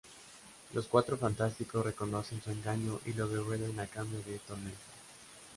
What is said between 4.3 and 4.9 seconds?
Tormenta.